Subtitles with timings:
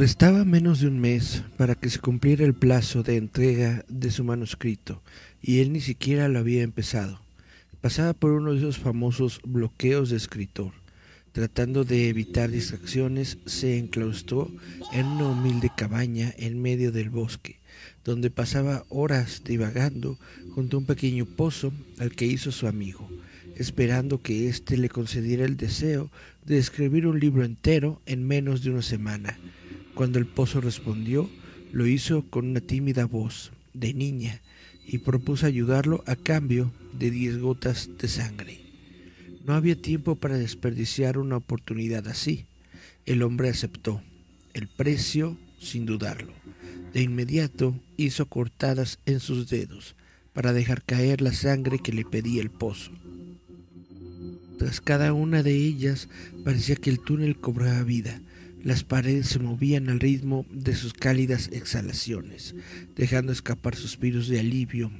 [0.00, 4.24] Restaba menos de un mes para que se cumpliera el plazo de entrega de su
[4.24, 5.02] manuscrito,
[5.42, 7.20] y él ni siquiera lo había empezado.
[7.82, 10.72] Pasaba por uno de esos famosos bloqueos de escritor.
[11.32, 14.50] Tratando de evitar distracciones, se enclaustró
[14.90, 17.58] en una humilde cabaña en medio del bosque,
[18.02, 20.18] donde pasaba horas divagando
[20.54, 23.06] junto a un pequeño pozo al que hizo su amigo,
[23.54, 26.10] esperando que éste le concediera el deseo
[26.46, 29.36] de escribir un libro entero en menos de una semana.
[29.94, 31.28] Cuando el pozo respondió,
[31.72, 34.40] lo hizo con una tímida voz de niña
[34.86, 38.60] y propuso ayudarlo a cambio de diez gotas de sangre.
[39.44, 42.46] No había tiempo para desperdiciar una oportunidad así.
[43.06, 44.02] El hombre aceptó
[44.54, 46.32] el precio sin dudarlo.
[46.92, 49.94] De inmediato hizo cortadas en sus dedos
[50.32, 52.90] para dejar caer la sangre que le pedía el pozo.
[54.58, 56.08] Tras cada una de ellas
[56.44, 58.20] parecía que el túnel cobraba vida.
[58.62, 62.54] Las paredes se movían al ritmo de sus cálidas exhalaciones,
[62.94, 64.90] dejando escapar suspiros de alivio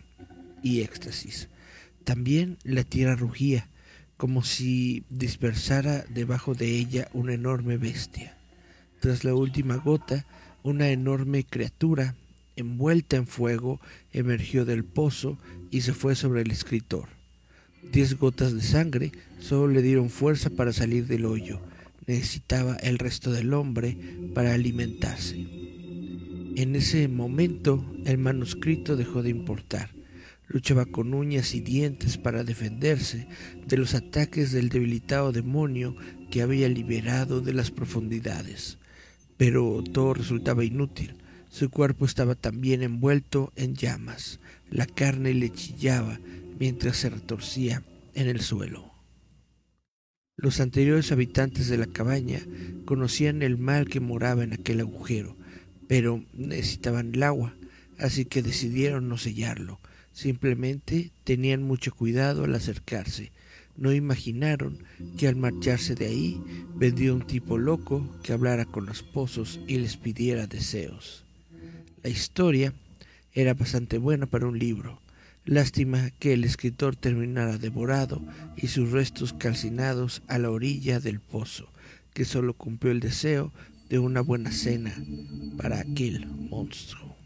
[0.63, 1.49] y éxtasis.
[2.05, 3.69] También la tierra rugía,
[4.17, 8.35] como si dispersara debajo de ella una enorme bestia.
[9.01, 10.27] Tras la última gota,
[10.63, 12.15] una enorme criatura,
[12.57, 13.81] envuelta en fuego,
[14.13, 15.39] emergió del pozo
[15.71, 17.09] y se fue sobre el escritor.
[17.93, 21.61] Diez gotas de sangre solo le dieron fuerza para salir del hoyo.
[22.11, 23.97] Necesitaba el resto del hombre
[24.35, 25.37] para alimentarse.
[26.57, 29.91] En ese momento el manuscrito dejó de importar.
[30.49, 33.29] Luchaba con uñas y dientes para defenderse
[33.65, 35.95] de los ataques del debilitado demonio
[36.33, 38.79] que había liberado de las profundidades.
[39.37, 41.15] Pero todo resultaba inútil.
[41.49, 44.41] Su cuerpo estaba también envuelto en llamas.
[44.69, 46.19] La carne le chillaba
[46.59, 47.85] mientras se retorcía
[48.15, 48.90] en el suelo.
[50.41, 52.41] Los anteriores habitantes de la cabaña
[52.87, 55.37] conocían el mal que moraba en aquel agujero,
[55.87, 57.55] pero necesitaban el agua,
[57.99, 59.81] así que decidieron no sellarlo
[60.13, 63.33] Simplemente tenían mucho cuidado al acercarse.
[63.77, 64.79] No imaginaron
[65.17, 66.43] que al marcharse de ahí
[66.75, 71.25] vendría un tipo loco que hablara con los pozos y les pidiera deseos.
[72.03, 72.75] La historia
[73.33, 75.01] era bastante buena para un libro.
[75.45, 78.23] Lástima que el escritor terminara devorado
[78.57, 81.73] y sus restos calcinados a la orilla del pozo,
[82.13, 83.53] que solo cumplió el deseo
[83.89, 84.95] de una buena cena
[85.57, 87.17] para aquel monstruo.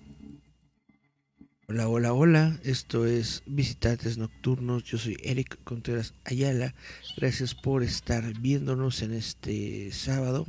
[1.66, 2.60] Hola, hola, hola.
[2.62, 4.84] Esto es Visitantes Nocturnos.
[4.84, 6.74] Yo soy Eric Contreras Ayala.
[7.16, 10.46] Gracias por estar viéndonos en este sábado.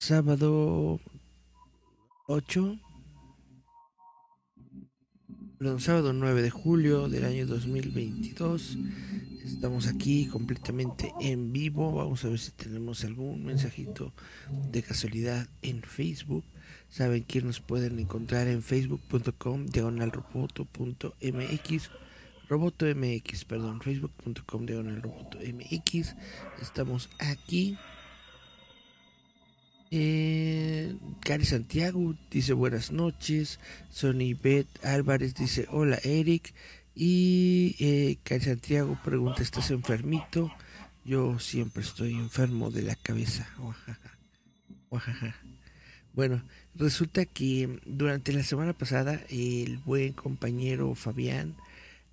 [0.00, 0.98] Sábado
[2.26, 2.78] 8.
[5.58, 8.78] Perdón, sábado 9 de julio del año 2022.
[9.44, 11.90] Estamos aquí completamente en vivo.
[11.90, 14.12] Vamos a ver si tenemos algún mensajito
[14.70, 16.44] de casualidad en Facebook.
[16.88, 21.90] Saben que nos pueden encontrar en facebook.com diagonal roboto.mx
[22.48, 26.14] roboto mx perdón facebook.com diagonal roboto mx
[26.62, 27.76] estamos aquí
[29.90, 36.54] eh, Cari Santiago dice buenas noches Sony Beth Álvarez dice hola Eric
[36.94, 40.52] y eh, Cari Santiago pregunta ¿estás enfermito?
[41.04, 43.48] yo siempre estoy enfermo de la cabeza
[46.14, 46.42] bueno
[46.78, 51.56] Resulta que durante la semana pasada el buen compañero Fabián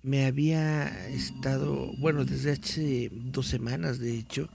[0.02, 4.48] me había estado, bueno, desde hace dos semanas de hecho,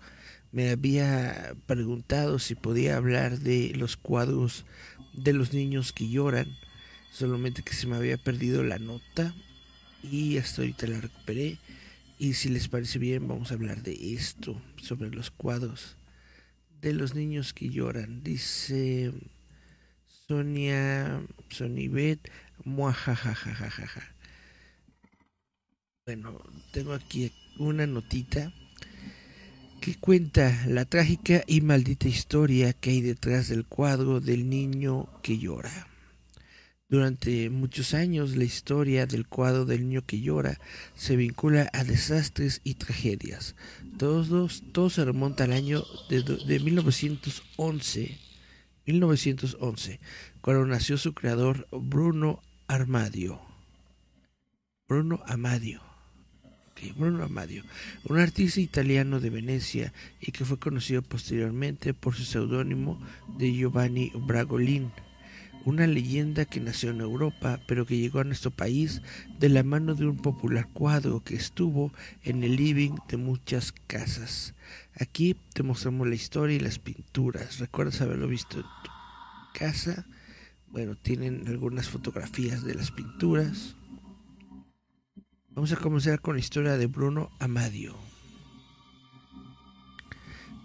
[0.51, 4.65] me había preguntado si podía hablar de los cuadros
[5.13, 6.47] de los niños que lloran,
[7.11, 9.33] solamente que se me había perdido la nota
[10.03, 11.57] y hasta ahorita la recuperé.
[12.17, 15.97] Y si les parece bien, vamos a hablar de esto, sobre los cuadros
[16.81, 18.23] de los niños que lloran.
[18.23, 19.11] Dice
[20.27, 22.31] Sonia, Sonibet,
[22.63, 24.15] muajajajajaja.
[26.05, 28.51] Bueno, tengo aquí una notita
[29.81, 35.37] que cuenta la trágica y maldita historia que hay detrás del cuadro del niño que
[35.37, 35.87] llora.
[36.87, 40.59] Durante muchos años la historia del cuadro del niño que llora
[40.95, 43.55] se vincula a desastres y tragedias.
[43.97, 48.17] Todos, todo se remonta al año de, de 1911
[48.85, 49.99] 1911,
[50.41, 53.39] cuando nació su creador Bruno Armadio.
[54.87, 55.90] Bruno Amadio.
[56.89, 57.63] Bruno Amadio,
[58.05, 62.99] un artista italiano de Venecia y que fue conocido posteriormente por su seudónimo
[63.37, 64.91] de Giovanni Bragolin.
[65.63, 69.03] una leyenda que nació en Europa pero que llegó a nuestro país
[69.39, 74.55] de la mano de un popular cuadro que estuvo en el living de muchas casas.
[74.99, 77.59] Aquí te mostramos la historia y las pinturas.
[77.59, 78.91] ¿Recuerdas haberlo visto en tu
[79.59, 80.05] casa?
[80.71, 83.75] Bueno, tienen algunas fotografías de las pinturas.
[85.53, 87.93] Vamos a comenzar con la historia de Bruno Amadio.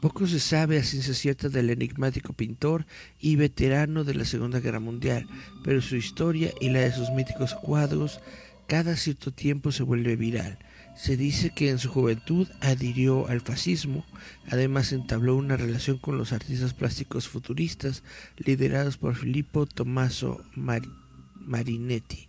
[0.00, 2.86] Poco se sabe a ciencia cierta del enigmático pintor
[3.20, 5.26] y veterano de la Segunda Guerra Mundial,
[5.64, 8.20] pero su historia y la de sus míticos cuadros
[8.68, 10.60] cada cierto tiempo se vuelve viral.
[10.96, 14.06] Se dice que en su juventud adhirió al fascismo,
[14.48, 18.04] además entabló una relación con los artistas plásticos futuristas
[18.36, 22.28] liderados por Filippo Tommaso Marinetti.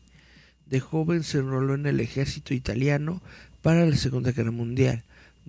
[0.70, 3.22] De joven se enroló en el ejército italiano
[3.62, 5.04] para la Segunda Guerra Mundial.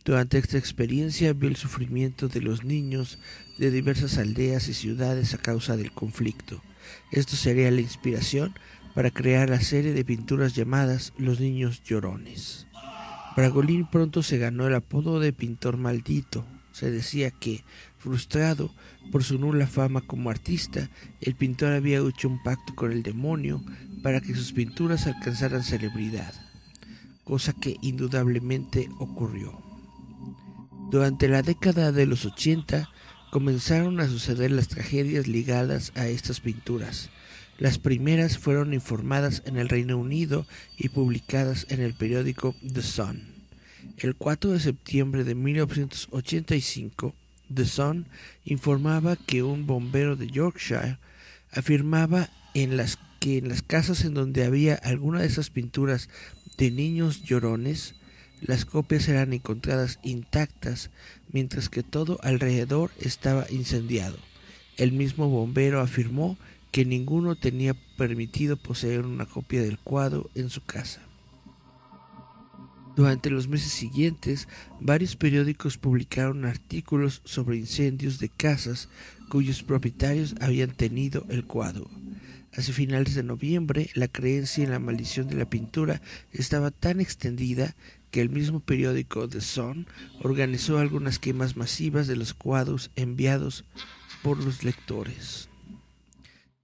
[0.04, 3.18] Durante esta experiencia vio el sufrimiento de los niños
[3.58, 6.62] de diversas aldeas y ciudades a causa del conflicto.
[7.10, 8.54] Esto sería la inspiración
[8.94, 12.66] para crear la serie de pinturas llamadas Los Niños Llorones.
[13.36, 16.44] Bragolín pronto se ganó el apodo de pintor maldito.
[16.78, 17.64] Se decía que,
[17.98, 18.72] frustrado
[19.10, 20.88] por su nula fama como artista,
[21.20, 23.60] el pintor había hecho un pacto con el demonio
[24.00, 26.32] para que sus pinturas alcanzaran celebridad,
[27.24, 29.60] cosa que indudablemente ocurrió.
[30.92, 32.88] Durante la década de los 80
[33.32, 37.10] comenzaron a suceder las tragedias ligadas a estas pinturas.
[37.58, 43.37] Las primeras fueron informadas en el Reino Unido y publicadas en el periódico The Sun.
[43.96, 47.14] El 4 de septiembre de 1985,
[47.52, 48.06] The Sun
[48.44, 50.98] informaba que un bombero de Yorkshire
[51.52, 52.30] afirmaba
[53.20, 56.08] que en las casas en donde había alguna de esas pinturas
[56.56, 57.94] de niños llorones
[58.40, 60.90] las copias eran encontradas intactas,
[61.32, 64.16] mientras que todo alrededor estaba incendiado.
[64.76, 66.38] El mismo bombero afirmó
[66.70, 71.07] que ninguno tenía permitido poseer una copia del cuadro en su casa.
[72.98, 74.48] Durante los meses siguientes,
[74.80, 78.88] varios periódicos publicaron artículos sobre incendios de casas
[79.28, 81.88] cuyos propietarios habían tenido el cuadro.
[82.52, 86.02] Hacia finales de noviembre, la creencia en la maldición de la pintura
[86.32, 87.76] estaba tan extendida
[88.10, 89.86] que el mismo periódico The Sun
[90.24, 93.64] organizó algunas quemas masivas de los cuadros enviados
[94.24, 95.48] por los lectores.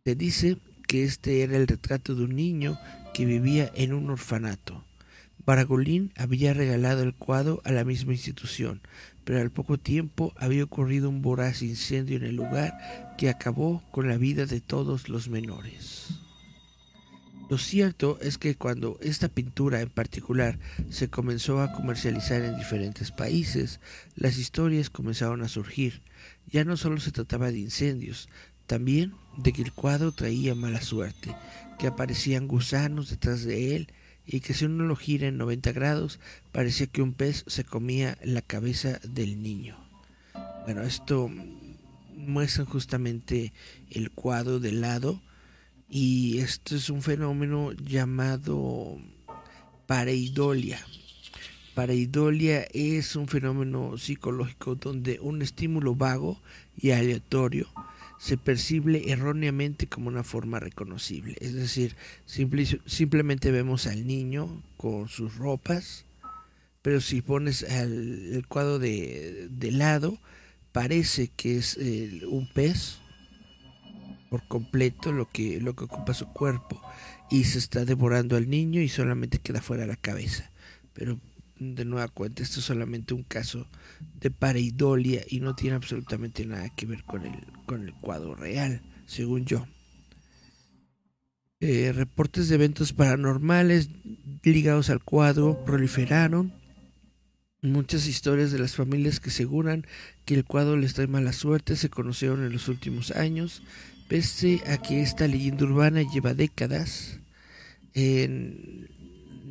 [0.05, 2.77] Se dice que este era el retrato de un niño
[3.15, 4.85] que vivía en un orfanato.
[5.47, 8.81] Baragolín había regalado el cuadro a la misma institución,
[9.25, 14.09] pero al poco tiempo había ocurrido un voraz incendio en el lugar que acabó con
[14.09, 16.09] la vida de todos los menores.
[17.51, 20.59] Lo cierto es que cuando esta pintura en particular
[20.89, 23.81] se comenzó a comercializar en diferentes países,
[24.17, 26.03] las historias comenzaron a surgir.
[26.47, 28.31] Ya no solo se trataba de incendios,
[28.67, 31.37] también de que el cuadro traía mala suerte,
[31.79, 33.89] que aparecían gusanos detrás de él
[34.27, 36.21] y que si uno lo gira en 90 grados
[36.53, 39.77] parecía que un pez se comía la cabeza del niño.
[40.65, 41.31] Bueno, esto
[42.17, 43.53] muestra justamente
[43.91, 45.21] el cuadro de lado
[45.91, 48.99] y esto es un fenómeno llamado
[49.87, 50.81] pareidolia.
[51.75, 56.41] Pareidolia es un fenómeno psicológico donde un estímulo vago
[56.77, 57.69] y aleatorio
[58.25, 61.37] se percibe erróneamente como una forma reconocible.
[61.41, 66.07] Es decir, simplemente vemos al niño con sus ropas,
[66.81, 70.19] pero si pones el cuadro de, lado,
[70.73, 72.97] parece que es eh, un pez
[74.31, 76.81] por completo lo que, lo que ocupa su cuerpo
[77.31, 80.51] y se está devorando al niño y solamente queda fuera la cabeza.
[80.95, 81.21] Pero
[81.59, 83.67] de nueva cuenta, esto es solamente un caso
[84.21, 88.83] de pareidolia y no tiene absolutamente nada que ver con el, con el cuadro real,
[89.07, 89.67] según yo.
[91.61, 93.89] Eh, reportes de eventos paranormales
[94.43, 96.53] ligados al cuadro proliferaron.
[97.63, 99.87] Muchas historias de las familias que aseguran
[100.27, 103.63] que el cuadro les trae mala suerte se conocieron en los últimos años.
[104.09, 107.21] Pese a que esta leyenda urbana lleva décadas,
[107.95, 108.91] en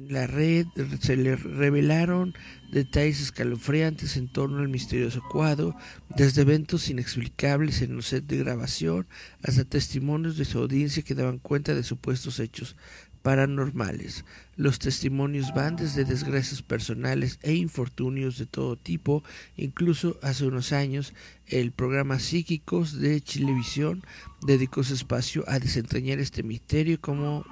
[0.09, 0.67] la red
[0.99, 2.33] se le revelaron
[2.71, 5.75] detalles escalofriantes en torno al misterioso cuadro,
[6.15, 9.07] desde eventos inexplicables en un set de grabación
[9.43, 12.75] hasta testimonios de su audiencia que daban cuenta de supuestos hechos
[13.21, 14.25] paranormales.
[14.55, 19.23] Los testimonios van desde desgracias personales e infortunios de todo tipo.
[19.55, 21.13] Incluso hace unos años
[21.47, 24.03] el programa Psíquicos de Chilevisión
[24.45, 27.45] dedicó su espacio a desentrañar este misterio como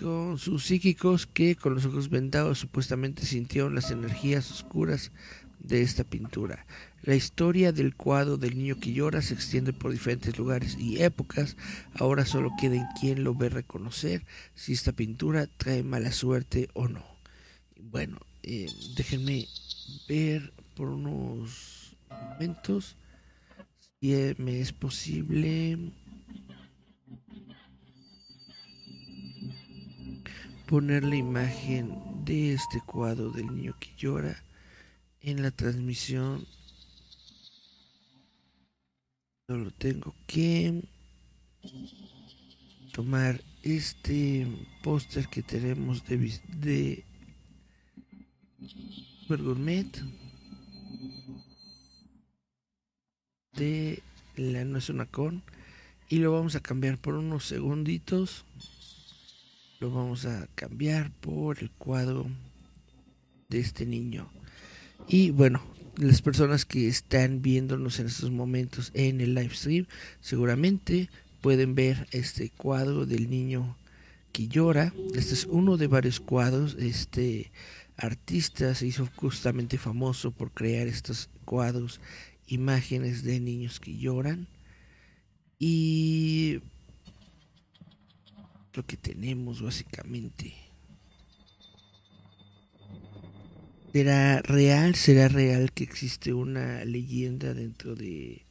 [0.00, 5.10] con sus psíquicos que con los ojos vendados supuestamente sintieron las energías oscuras
[5.58, 6.66] de esta pintura.
[7.02, 11.56] La historia del cuadro del niño que llora se extiende por diferentes lugares y épocas.
[11.94, 16.88] Ahora solo queda en quien lo ve reconocer si esta pintura trae mala suerte o
[16.88, 17.04] no.
[17.80, 19.46] Bueno, eh, déjenme
[20.08, 22.96] ver por unos momentos
[24.00, 25.78] si me es posible
[30.66, 34.42] poner la imagen de este cuadro del niño que llora
[35.20, 36.44] en la transmisión.
[39.48, 40.82] Solo tengo que
[42.92, 44.46] tomar este
[44.82, 47.04] póster que tenemos de, de
[49.28, 49.86] Gourmet
[53.52, 54.02] de
[54.36, 55.42] la no es una con
[56.08, 58.44] y lo vamos a cambiar por unos segunditos
[59.80, 62.26] lo vamos a cambiar por el cuadro
[63.48, 64.28] de este niño
[65.08, 65.62] y bueno
[65.96, 69.86] las personas que están viéndonos en estos momentos en el live stream
[70.20, 71.08] seguramente
[71.40, 73.76] pueden ver este cuadro del niño
[74.32, 74.92] que llora.
[75.14, 76.76] Este es uno de varios cuadros.
[76.78, 77.50] Este
[77.96, 82.00] artista se hizo justamente famoso por crear estos cuadros,
[82.46, 84.46] imágenes de niños que lloran.
[85.58, 86.60] Y
[88.76, 90.54] lo que tenemos básicamente.
[93.92, 94.94] ¿Será real?
[94.94, 98.44] ¿Será real que existe una leyenda dentro de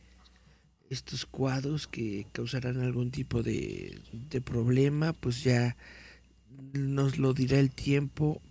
[0.89, 4.01] estos cuadros que causarán algún tipo de,
[4.43, 5.13] problema?
[5.13, 5.77] Pues ya
[6.73, 8.41] nos lo dirá el tiempo.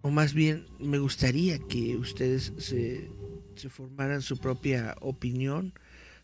[0.00, 3.10] O más bien me gustaría que ustedes se,
[3.56, 5.74] se formaran su propia opinión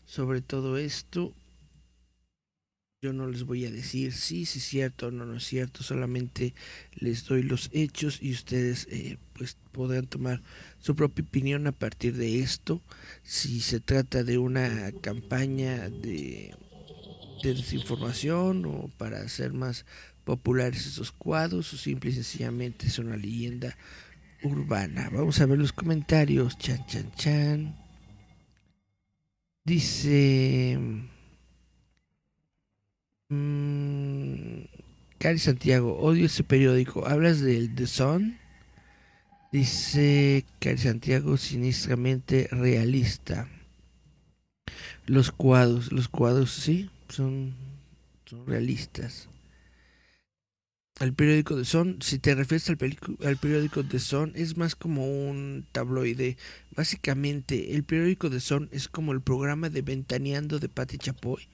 [0.05, 1.33] sobre todo esto
[3.03, 6.53] yo no les voy a decir sí, sí es cierto, no, no es cierto, solamente
[6.95, 10.41] les doy los hechos y ustedes eh, pues podrán tomar
[10.79, 12.81] su propia opinión a partir de esto.
[13.21, 16.55] Si se trata de una campaña de,
[17.43, 19.85] de desinformación o para hacer más
[20.23, 23.75] populares esos cuadros o simple y sencillamente es una leyenda
[24.43, 25.09] urbana.
[25.11, 26.57] Vamos a ver los comentarios.
[26.57, 27.75] Chan, chan, chan.
[29.65, 30.79] Dice...
[33.29, 34.65] Mm,
[35.17, 37.07] Cari Santiago, odio ese periódico.
[37.07, 38.37] ¿Hablas del The Sun?
[39.51, 43.47] Dice Cari Santiago, sinistramente realista.
[45.05, 47.55] Los cuadros, los cuadros sí, son,
[48.25, 49.29] son realistas.
[50.99, 52.77] El periódico The Sun, si te refieres al,
[53.25, 56.37] al periódico The Sun, es más como un tabloide.
[56.75, 61.47] Básicamente, el periódico The Sun es como el programa de Ventaneando de Patti Chapoy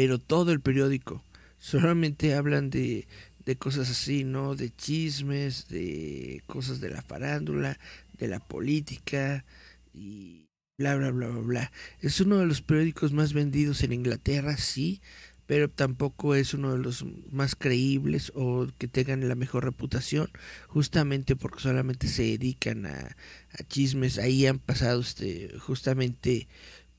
[0.00, 1.22] pero todo el periódico.
[1.58, 3.06] Solamente hablan de,
[3.44, 4.54] de cosas así, ¿no?
[4.56, 7.78] De chismes, de cosas de la farándula,
[8.18, 9.44] de la política
[9.92, 11.72] y bla, bla, bla, bla, bla.
[12.00, 15.02] Es uno de los periódicos más vendidos en Inglaterra, sí,
[15.44, 20.30] pero tampoco es uno de los más creíbles o que tengan la mejor reputación,
[20.66, 23.16] justamente porque solamente se dedican a,
[23.52, 24.16] a chismes.
[24.18, 26.48] Ahí han pasado este, justamente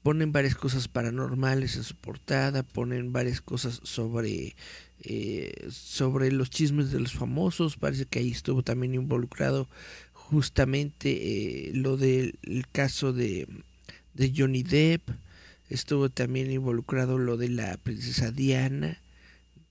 [0.03, 4.55] ponen varias cosas paranormales en su portada, ponen varias cosas sobre
[5.03, 9.67] eh, sobre los chismes de los famosos, parece que ahí estuvo también involucrado
[10.13, 12.37] justamente eh, lo del
[12.71, 13.47] caso de,
[14.13, 15.09] de Johnny Depp,
[15.69, 18.99] estuvo también involucrado lo de la princesa Diana,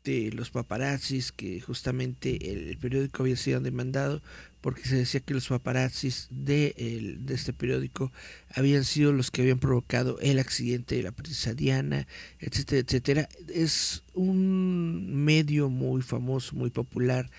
[0.05, 4.23] de los paparazzis, que justamente el, periódico había sido demandado
[4.61, 8.13] porque se decía que los paparazzis de, de este periódico
[8.55, 12.07] habían sido los que habían provocado el accidente de la princesa Diana,
[12.41, 13.29] etcétera, etcétera.
[13.49, 17.31] Es un medio muy famoso, muy popular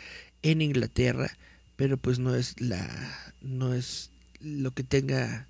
[0.42, 1.38] en Inglaterra,
[1.76, 2.88] pero pues no es la
[3.42, 5.48] no es lo que tenga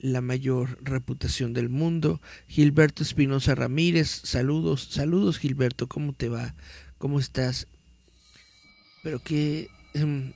[0.00, 2.20] la mayor reputación del mundo.
[2.48, 6.54] Gilberto Espinosa Ramírez, saludos, saludos Gilberto, ¿cómo te va?
[6.98, 7.66] ¿Cómo estás?
[8.96, 10.32] Espero que em,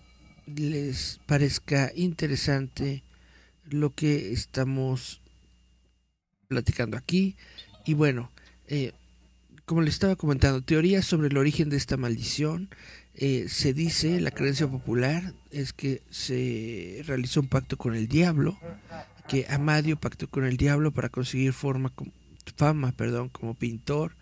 [0.46, 3.02] les parezca interesante
[3.68, 5.20] lo que estamos
[6.48, 7.36] platicando aquí.
[7.86, 8.30] Y bueno,
[8.66, 8.92] eh,
[9.64, 12.68] como les estaba comentando, teorías sobre el origen de esta maldición.
[13.16, 18.58] Eh, se dice, la creencia popular es que se realizó un pacto con el diablo
[19.28, 21.92] que Amadio pactó con el diablo para conseguir forma,
[22.56, 22.94] fama
[23.32, 24.12] como pintor.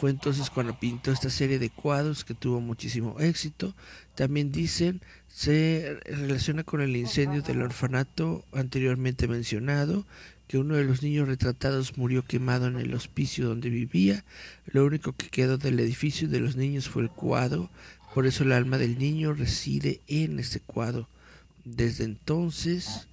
[0.00, 3.74] Fue entonces cuando pintó esta serie de cuadros que tuvo muchísimo éxito.
[4.16, 5.00] También dicen
[5.34, 10.06] se relaciona con el incendio del orfanato anteriormente mencionado,
[10.46, 14.24] que uno de los niños retratados murió quemado en el hospicio donde vivía.
[14.66, 17.68] Lo único que quedó del edificio de los niños fue el cuadro,
[18.14, 21.08] por eso el alma del niño reside en este cuadro
[21.64, 23.08] desde entonces.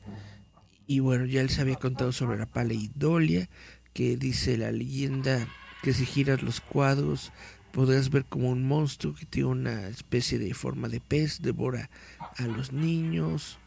[0.91, 3.47] Y bueno, ya se había contado sobre la paleidolia,
[3.93, 5.47] que dice la leyenda
[5.83, 7.31] que si giras los cuadros
[7.71, 11.89] podrás ver como un monstruo que tiene una especie de forma de pez, devora
[12.35, 13.57] a los niños,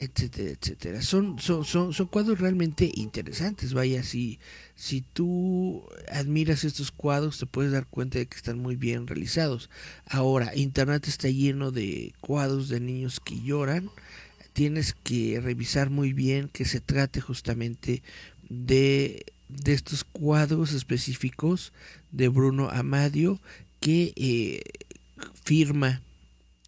[0.00, 1.02] etcétera, etcétera.
[1.02, 3.72] Son, son, son, son cuadros realmente interesantes.
[3.72, 4.40] Vaya, si,
[4.74, 9.70] si tú admiras estos cuadros, te puedes dar cuenta de que están muy bien realizados.
[10.06, 13.88] Ahora, Internet está lleno de cuadros de niños que lloran.
[14.52, 18.02] Tienes que revisar muy bien que se trate justamente
[18.48, 21.72] de, de estos cuadros específicos
[22.10, 23.40] de Bruno Amadio
[23.80, 24.62] que eh,
[25.44, 26.02] firma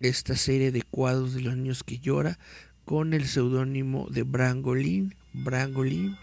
[0.00, 2.38] esta serie de cuadros de los niños que llora
[2.84, 5.14] con el seudónimo de Brangolin.
[5.32, 6.16] Brangolin.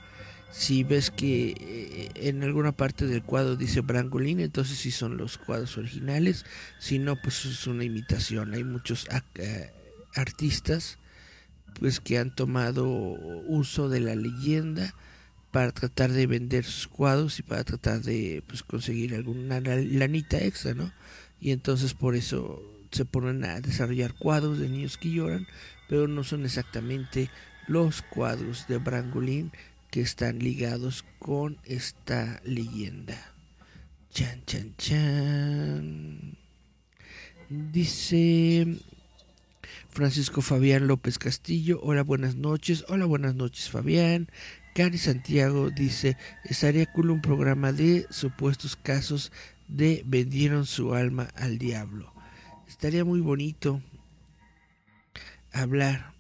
[0.52, 5.38] Si ves que eh, en alguna parte del cuadro dice Brangolin, entonces sí son los
[5.38, 6.46] cuadros originales.
[6.80, 8.54] Si no, pues es una imitación.
[8.54, 9.72] Hay muchos eh,
[10.14, 11.00] artistas
[11.80, 14.94] pues que han tomado uso de la leyenda
[15.52, 20.74] para tratar de vender sus cuadros y para tratar de pues, conseguir alguna lanita extra,
[20.74, 20.92] ¿no?
[21.40, 25.48] Y entonces por eso se ponen a desarrollar cuadros de niños que lloran,
[25.90, 27.30] pero no son exactamente
[27.68, 29.52] los cuadros de Brangolin
[29.90, 33.34] que están ligados con esta leyenda.
[34.12, 36.38] Chan, chan, chan.
[37.50, 38.78] Dice
[39.92, 41.80] Francisco Fabián López Castillo.
[41.84, 42.86] Hola, buenas noches.
[42.88, 44.30] Hola, buenas noches, Fabián.
[44.74, 49.34] Cari Santiago dice, estaría cool un programa de supuestos casos
[49.68, 52.14] de vendieron su alma al diablo.
[52.68, 53.82] Estaría muy bonito
[55.52, 56.14] hablar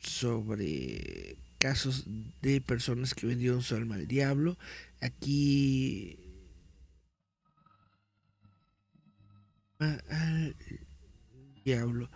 [0.00, 2.04] sobre casos
[2.42, 4.58] de personas que vendieron su alma al diablo.
[5.00, 6.18] Aquí
[9.78, 10.54] al
[11.64, 12.10] diablo.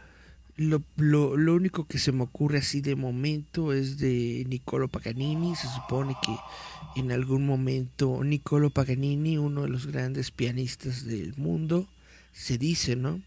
[0.59, 5.55] Lo, lo, lo, único que se me ocurre así de momento es de Niccolo Paganini.
[5.55, 6.37] Se supone que
[7.01, 11.89] en algún momento Niccolo Paganini, uno de los grandes pianistas del mundo,
[12.33, 13.23] se dice, ¿no?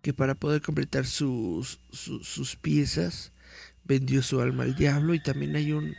[0.00, 3.32] Que para poder completar sus, sus, sus piezas
[3.82, 5.12] vendió su alma al diablo.
[5.14, 5.96] Y también hay un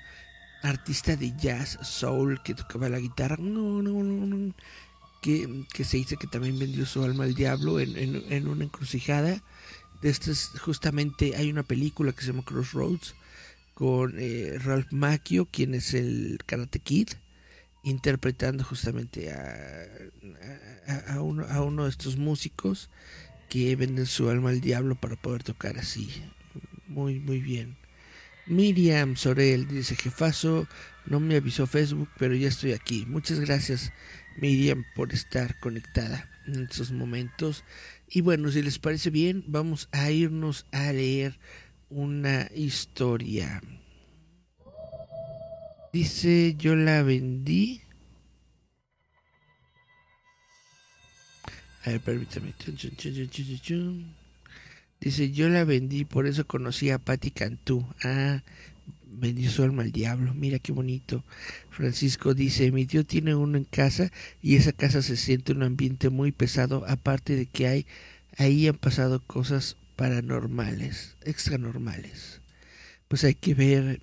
[0.64, 3.36] artista de jazz, soul, que tocaba la guitarra.
[3.38, 4.56] No, no, no, no.
[5.22, 8.64] Que, que se dice que también vendió su alma al diablo en, en, en una
[8.64, 9.44] encrucijada
[10.02, 13.16] este es justamente hay una película que se llama Crossroads
[13.74, 17.10] con eh, Ralph Macchio, quien es el Karate Kid,
[17.84, 19.88] interpretando justamente a,
[21.08, 22.90] a, uno, a uno de estos músicos
[23.50, 26.10] que venden su alma al diablo para poder tocar así.
[26.88, 27.78] Muy, muy bien.
[28.48, 30.68] Miriam Sorel dice, jefazo,
[31.06, 33.06] no me avisó Facebook, pero ya estoy aquí.
[33.08, 33.92] Muchas gracias,
[34.38, 37.64] Miriam, por estar conectada en estos momentos.
[38.14, 41.40] Y bueno, si les parece bien, vamos a irnos a leer
[41.90, 43.62] una historia.
[45.94, 47.82] Dice, yo la vendí.
[51.86, 52.54] A ver, permítame.
[55.00, 57.88] Dice, yo la vendí, por eso conocí a Patti Cantú.
[58.04, 58.44] Ah,
[59.12, 60.34] vendió su alma al diablo.
[60.34, 61.24] Mira qué bonito.
[61.70, 66.10] Francisco dice, mi tío tiene uno en casa y esa casa se siente un ambiente
[66.10, 67.86] muy pesado, aparte de que hay,
[68.38, 72.42] ahí han pasado cosas paranormales, extranormales.
[73.08, 74.02] Pues hay que ver,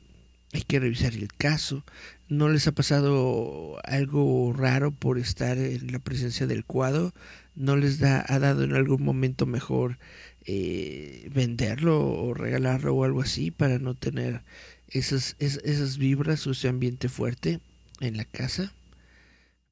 [0.52, 1.84] hay que revisar el caso.
[2.28, 7.14] ¿No les ha pasado algo raro por estar en la presencia del cuadro?
[7.54, 9.98] ¿No les da, ha dado en algún momento mejor
[10.44, 14.42] eh, venderlo o regalarlo o algo así para no tener
[14.90, 17.60] esas, esas, vibras o ese ambiente fuerte
[18.00, 18.72] en la casa?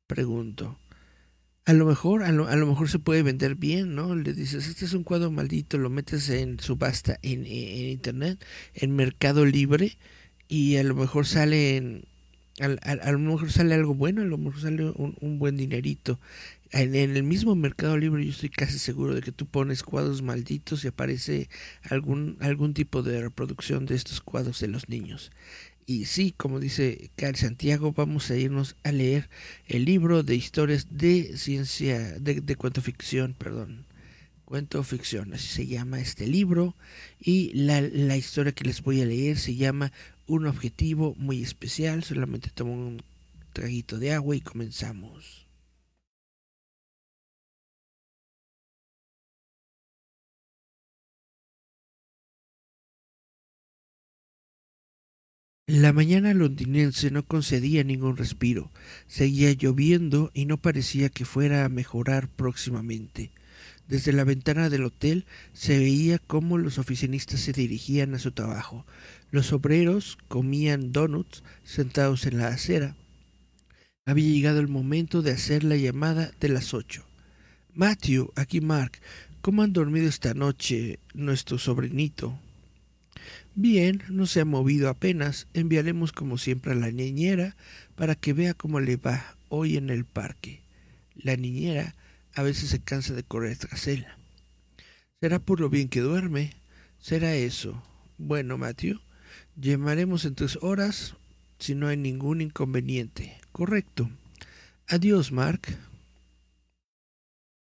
[0.06, 0.78] Pregunto.
[1.64, 4.14] A lo mejor, a lo, a lo, mejor se puede vender bien, ¿no?
[4.14, 8.94] Le dices, este es un cuadro maldito, lo metes en subasta en, en internet, en
[8.94, 9.98] Mercado Libre,
[10.48, 12.04] y a lo mejor sale en,
[12.60, 16.18] a, a, lo mejor sale algo bueno, a lo mejor sale un, un buen dinerito.
[16.72, 20.84] En, el mismo Mercado Libre yo estoy casi seguro de que tú pones cuadros malditos
[20.84, 21.48] y aparece
[21.82, 25.30] algún, algún tipo de reproducción de estos cuadros de los niños.
[25.86, 29.30] Y sí, como dice Cari Santiago, vamos a irnos a leer
[29.68, 33.86] el libro de historias de ciencia, de, de cuento ficción, perdón.
[34.44, 36.74] Cuento ficción, así se llama este libro.
[37.20, 39.92] Y la, la historia que les voy a leer se llama
[40.26, 42.02] Un objetivo muy especial.
[42.02, 43.02] Solamente tomo un
[43.52, 45.45] traguito de agua y comenzamos.
[55.68, 58.70] La mañana londinense no concedía ningún respiro.
[59.08, 63.32] Seguía lloviendo y no parecía que fuera a mejorar próximamente.
[63.88, 68.86] Desde la ventana del hotel se veía cómo los oficinistas se dirigían a su trabajo.
[69.32, 72.94] Los obreros comían donuts sentados en la acera.
[74.04, 77.04] Había llegado el momento de hacer la llamada de las ocho.
[77.74, 79.00] Matthew, aquí Mark,
[79.40, 82.38] ¿cómo han dormido esta noche nuestro sobrinito?
[83.58, 85.48] Bien, no se ha movido apenas.
[85.54, 87.56] Enviaremos como siempre a la niñera
[87.94, 90.60] para que vea cómo le va hoy en el parque.
[91.14, 91.94] La niñera
[92.34, 94.06] a veces se cansa de correr tras él.
[95.22, 96.52] Será por lo bien que duerme.
[96.98, 97.82] Será eso.
[98.18, 99.00] Bueno, Matthew,
[99.56, 101.14] llamaremos en tres horas
[101.58, 103.38] si no hay ningún inconveniente.
[103.52, 104.10] Correcto.
[104.86, 105.62] Adiós, Mark.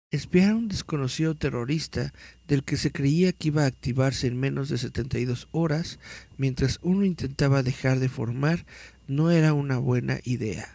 [0.09, 2.13] Espiar a un desconocido terrorista
[2.47, 5.99] del que se creía que iba a activarse en menos de 72 horas
[6.37, 8.65] mientras uno intentaba dejar de formar
[9.09, 10.73] no era una buena idea.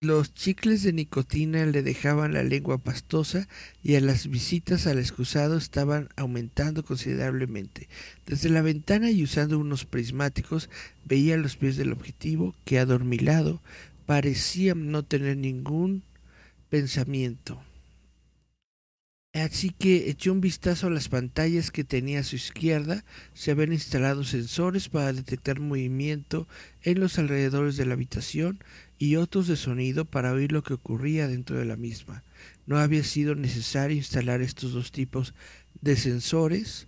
[0.00, 3.48] Los chicles de nicotina le dejaban la lengua pastosa
[3.82, 7.86] y a las visitas al excusado estaban aumentando considerablemente.
[8.24, 10.70] Desde la ventana y usando unos prismáticos
[11.04, 13.60] veía los pies del objetivo que adormilado
[14.06, 16.02] parecía no tener ningún
[16.70, 17.62] pensamiento.
[19.34, 23.02] Así que echó un vistazo a las pantallas que tenía a su izquierda.
[23.32, 26.46] Se habían instalado sensores para detectar movimiento
[26.82, 28.58] en los alrededores de la habitación
[28.98, 32.22] y otros de sonido para oír lo que ocurría dentro de la misma.
[32.66, 35.32] No había sido necesario instalar estos dos tipos
[35.80, 36.86] de sensores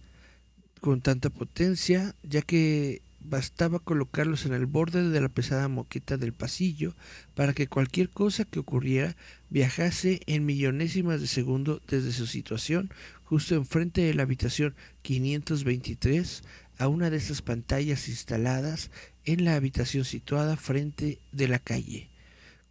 [0.82, 6.32] con tanta potencia, ya que bastaba colocarlos en el borde de la pesada moqueta del
[6.32, 6.94] pasillo
[7.34, 9.16] para que cualquier cosa que ocurriera
[9.50, 12.90] viajase en millonésimas de segundo desde su situación
[13.24, 16.42] justo enfrente de la habitación 523
[16.78, 18.90] a una de esas pantallas instaladas
[19.24, 22.13] en la habitación situada frente de la calle.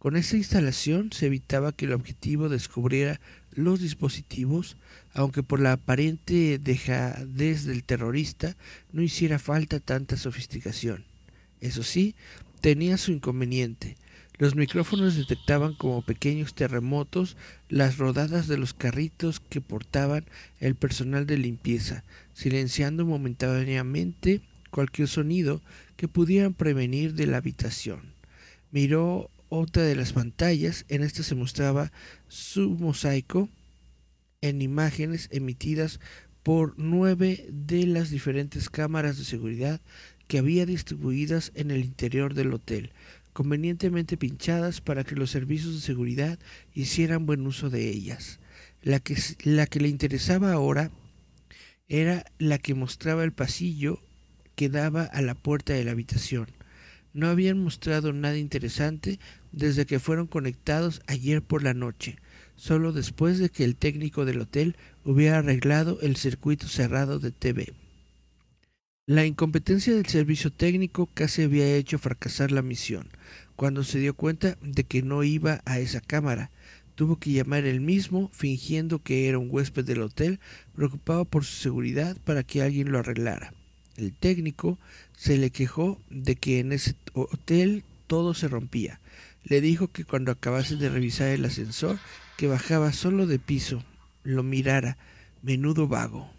[0.04, 4.76] Con esta instalación se evitaba que el objetivo descubriera los dispositivos,
[5.14, 8.54] aunque por la aparente dejadez del terrorista
[8.92, 11.06] no hiciera falta tanta sofisticación.
[11.62, 12.14] Eso sí,
[12.60, 13.96] tenía su inconveniente.
[14.36, 17.38] Los micrófonos detectaban como pequeños terremotos
[17.70, 20.26] las rodadas de los carritos que portaban
[20.60, 25.62] el personal de limpieza, silenciando momentáneamente cualquier sonido
[25.96, 28.12] que pudieran prevenir de la habitación.
[28.70, 31.92] Miró otra de las pantallas, en esta se mostraba
[32.28, 33.48] su mosaico
[34.40, 36.00] en imágenes emitidas
[36.42, 39.80] por nueve de las diferentes cámaras de seguridad
[40.28, 42.92] que había distribuidas en el interior del hotel,
[43.32, 46.38] convenientemente pinchadas para que los servicios de seguridad
[46.74, 48.40] hicieran buen uso de ellas.
[48.82, 50.90] La que, la que le interesaba ahora
[51.88, 54.00] era la que mostraba el pasillo
[54.54, 56.53] que daba a la puerta de la habitación.
[57.14, 59.20] No habían mostrado nada interesante
[59.52, 62.16] desde que fueron conectados ayer por la noche,
[62.56, 67.72] solo después de que el técnico del hotel hubiera arreglado el circuito cerrado de TV.
[69.06, 73.10] La incompetencia del servicio técnico casi había hecho fracasar la misión.
[73.54, 76.50] Cuando se dio cuenta de que no iba a esa cámara,
[76.96, 80.40] tuvo que llamar él mismo, fingiendo que era un huésped del hotel,
[80.74, 83.52] preocupado por su seguridad para que alguien lo arreglara.
[83.96, 84.78] El técnico
[85.16, 89.00] se le quejó de que en ese hotel todo se rompía,
[89.44, 91.98] le dijo que cuando acabase de revisar el ascensor,
[92.36, 93.84] que bajaba solo de piso,
[94.22, 94.96] lo mirara,
[95.42, 96.30] menudo vago.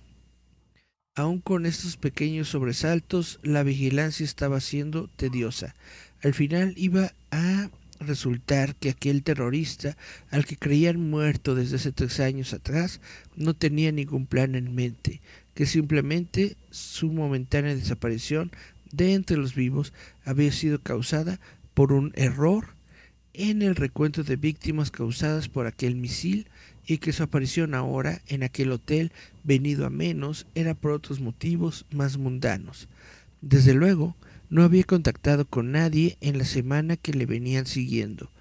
[1.16, 5.76] Aun con estos pequeños sobresaltos, la vigilancia estaba siendo tediosa.
[6.22, 9.98] Al final iba a resultar que aquel terrorista,
[10.30, 13.02] al que creían muerto desde hace tres años atrás,
[13.36, 15.22] no tenía ningún plan en mente,
[15.54, 18.52] que simplemente su momentánea desaparición
[18.92, 21.40] de entre los vivos había sido causada
[21.74, 22.76] por un error
[23.34, 26.48] en el recuento de víctimas causadas por aquel misil
[26.88, 29.12] y que su aparición ahora en aquel hotel
[29.44, 32.88] venido a menos era por otros motivos más mundanos.
[33.42, 34.16] Desde luego,
[34.56, 38.32] no había contactado con nadie en la semana que le venían siguiendo,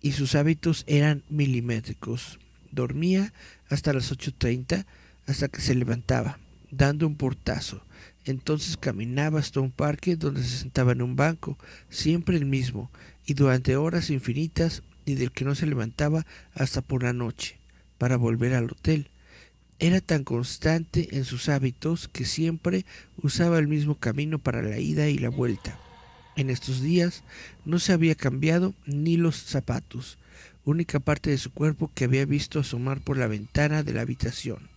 [0.00, 2.38] y sus hábitos eran milimétricos.
[2.70, 3.32] Dormía
[3.68, 4.86] hasta las 8.30
[5.26, 6.38] hasta que se levantaba,
[6.70, 7.84] dando un portazo.
[8.24, 11.58] Entonces caminaba hasta un parque donde se sentaba en un banco,
[11.90, 12.88] siempre el mismo,
[13.26, 17.58] y durante horas infinitas y del que no se levantaba hasta por la noche,
[17.98, 19.08] para volver al hotel.
[19.84, 22.86] Era tan constante en sus hábitos que siempre
[23.22, 25.78] usaba el mismo camino para la ida y la vuelta.
[26.36, 27.22] En estos días
[27.66, 30.16] no se había cambiado ni los zapatos,
[30.64, 34.70] única parte de su cuerpo que había visto asomar por la ventana de la habitación.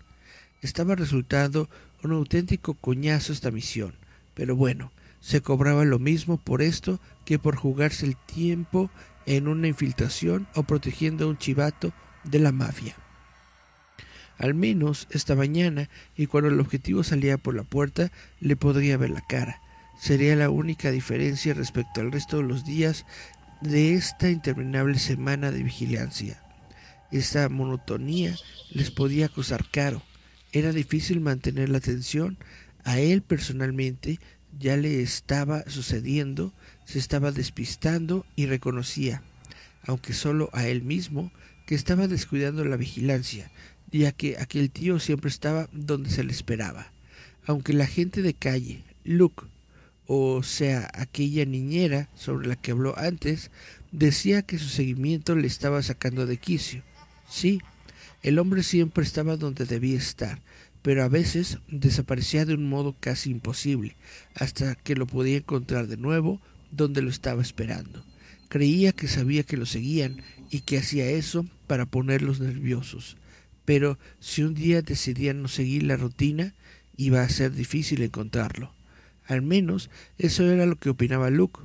[0.62, 1.70] Estaba resultando
[2.04, 3.94] un auténtico coñazo esta misión,
[4.34, 4.92] pero bueno,
[5.22, 8.92] se cobraba lo mismo por esto que por jugarse el tiempo
[9.26, 11.94] en una infiltración o protegiendo a un chivato
[12.26, 12.98] de la mafia.
[14.38, 19.10] Al menos esta mañana, y cuando el objetivo salía por la puerta, le podría ver
[19.10, 19.62] la cara.
[20.00, 23.06] Sería la única diferencia respecto al resto de los días
[23.62, 26.44] de esta interminable semana de vigilancia.
[27.12, 28.36] Esta monotonía
[28.70, 30.04] les podía costar caro.
[30.52, 32.38] Era difícil mantener la atención.
[32.84, 34.20] A él personalmente
[34.60, 36.54] ya le estaba sucediendo,
[36.86, 39.24] se estaba despistando y reconocía,
[39.86, 41.32] aunque solo a él mismo,
[41.66, 43.52] que estaba descuidando la vigilancia,
[43.92, 46.92] ya que aquel tío siempre estaba donde se le esperaba.
[47.46, 49.46] Aunque la gente de calle, Luke,
[50.06, 53.52] o sea, aquella niñera sobre la que habló antes,
[53.92, 56.84] decía que su seguimiento le estaba sacando de quicio.
[57.30, 57.62] Sí,
[58.24, 60.42] el hombre siempre estaba donde debía estar,
[60.82, 63.96] pero a veces desaparecía de un modo casi imposible,
[64.36, 68.04] hasta que lo podía encontrar de nuevo donde lo estaba esperando.
[68.50, 73.18] Creía que sabía que lo seguían y que hacía eso para ponerlos nerviosos.
[73.68, 76.54] Pero si un día decidían no seguir la rutina,
[76.96, 78.72] iba a ser difícil encontrarlo.
[79.26, 81.60] Al menos eso era lo que opinaba Luke.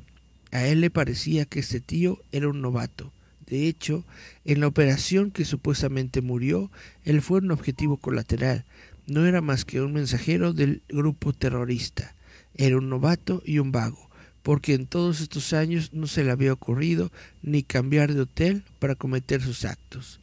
[0.51, 3.13] A él le parecía que este tío era un novato.
[3.47, 4.05] De hecho,
[4.45, 6.73] en la operación que supuestamente murió,
[7.05, 8.65] él fue un objetivo colateral.
[9.07, 12.17] No era más que un mensajero del grupo terrorista.
[12.57, 14.11] Era un novato y un vago,
[14.43, 17.13] porque en todos estos años no se le había ocurrido
[17.43, 20.19] ni cambiar de hotel para cometer sus actos.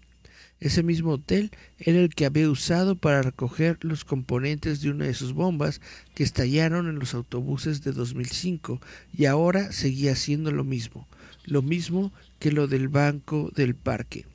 [0.60, 5.14] Ese mismo hotel era el que había usado para recoger los componentes de una de
[5.14, 5.80] sus bombas
[6.16, 8.82] que estallaron en los autobuses de 2005
[9.18, 11.08] y ahora seguía haciendo lo mismo,
[11.46, 14.26] lo mismo que lo del banco del parque.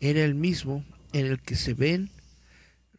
[0.00, 2.10] Era el mismo en el que se ven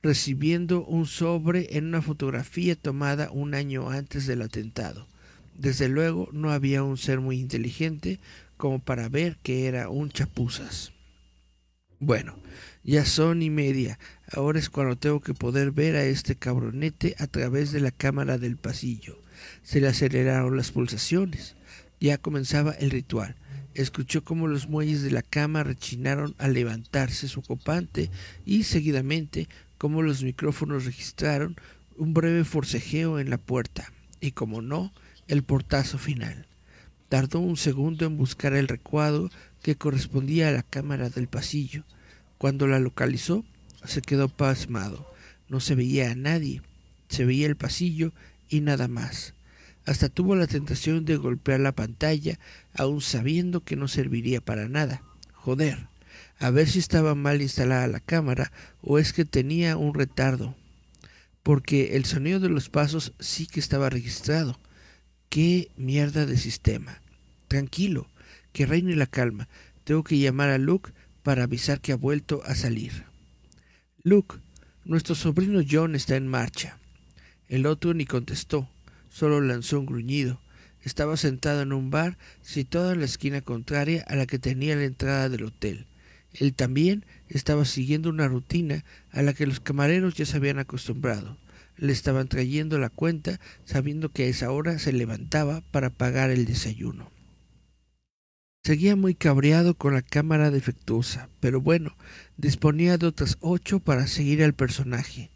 [0.02, 5.08] recibiendo un sobre en una fotografía tomada un año antes del atentado.
[5.56, 8.20] Desde luego no había un ser muy inteligente
[8.58, 10.93] como para ver que era un chapuzas.
[12.06, 12.36] Bueno,
[12.84, 13.98] ya son y media.
[14.30, 18.38] Ahora es cuando tengo que poder ver a este cabronete a través de la cámara
[18.38, 19.22] del pasillo.
[19.62, 21.56] Se le aceleraron las pulsaciones.
[22.02, 23.38] Ya comenzaba el ritual.
[23.74, 28.12] Escuchó cómo los muelles de la cama rechinaron al levantarse su copante
[28.46, 31.56] y seguidamente cómo los micrófonos registraron
[31.96, 34.94] un breve forcejeo en la puerta y como no,
[35.30, 36.48] el portazo final.
[37.08, 39.30] Tardó un segundo en buscar el recuadro
[39.64, 41.86] que correspondía a la cámara del pasillo.
[42.38, 43.44] Cuando la localizó,
[43.86, 45.10] se quedó pasmado.
[45.50, 46.62] No se veía a nadie,
[47.08, 48.14] se veía el pasillo
[48.50, 49.34] y nada más.
[49.86, 52.40] Hasta tuvo la tentación de golpear la pantalla,
[52.74, 55.02] aun sabiendo que no serviría para nada.
[55.34, 55.88] Joder,
[56.40, 60.56] a ver si estaba mal instalada la cámara o es que tenía un retardo.
[61.42, 64.60] Porque el sonido de los pasos sí que estaba registrado.
[65.30, 67.02] ¡Qué mierda de sistema!
[67.48, 68.08] Tranquilo,
[68.54, 69.50] que reine la calma.
[69.84, 70.92] Tengo que llamar a Luke
[71.24, 73.04] para avisar que ha vuelto a salir.
[74.04, 74.38] Luke,
[74.86, 76.78] nuestro sobrino John está en marcha.
[77.50, 78.70] El otro ni contestó,
[79.10, 80.40] solo lanzó un gruñido.
[80.82, 84.84] Estaba sentado en un bar situado en la esquina contraria a la que tenía la
[84.84, 85.88] entrada del hotel.
[86.34, 91.38] Él también estaba siguiendo una rutina a la que los camareros ya se habían acostumbrado.
[91.78, 96.46] Le estaban trayendo la cuenta sabiendo que a esa hora se levantaba para pagar el
[96.46, 97.12] desayuno.
[98.66, 101.98] Seguía muy cabreado con la cámara defectuosa, pero bueno,
[102.38, 105.32] disponía de otras ocho para seguir al personaje.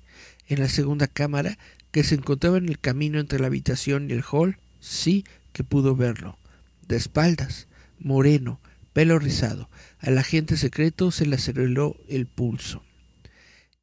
[0.47, 1.57] En la segunda cámara,
[1.91, 5.93] que se encontraba en el camino entre la habitación y el hall, sí que pudo
[5.93, 6.39] verlo.
[6.87, 7.67] De espaldas,
[7.99, 8.61] moreno,
[8.93, 12.81] pelo rizado, al agente secreto se le aceleró el pulso.